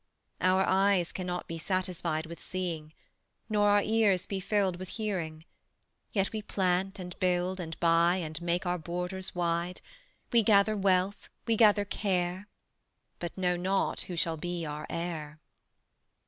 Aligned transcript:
Our 0.41 0.63
eyes 0.63 1.11
cannot 1.11 1.45
be 1.47 1.59
satisfied 1.59 2.25
With 2.25 2.39
seeing, 2.39 2.93
nor 3.49 3.69
our 3.69 3.83
ears 3.83 4.25
be 4.25 4.39
filled 4.39 4.77
With 4.77 4.89
hearing: 4.97 5.45
yet 6.11 6.31
we 6.31 6.41
plant 6.41 6.97
and 6.97 7.15
build 7.19 7.59
And 7.59 7.79
buy 7.79 8.15
and 8.15 8.41
make 8.41 8.65
our 8.65 8.79
borders 8.79 9.35
wide; 9.35 9.79
We 10.33 10.41
gather 10.41 10.75
wealth, 10.75 11.29
we 11.45 11.55
gather 11.55 11.85
care, 11.85 12.47
But 13.19 13.37
know 13.37 13.55
not 13.55 14.01
who 14.09 14.15
shall 14.17 14.37
be 14.37 14.65
our 14.65 14.87
heir. 14.89 15.39